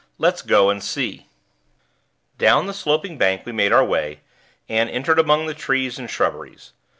[0.17, 1.27] Let's go and see."
[2.39, 4.21] Down the sloping bank we made our way,
[4.67, 6.73] and entered among the trees and shrubberies.